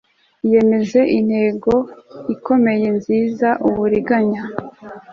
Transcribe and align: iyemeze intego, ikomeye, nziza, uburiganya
iyemeze 0.45 0.99
intego, 1.17 1.73
ikomeye, 2.35 2.87
nziza, 2.97 3.49
uburiganya 3.67 4.41